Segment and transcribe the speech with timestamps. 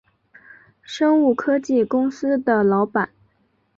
[0.81, 3.11] 生物科技公司的老板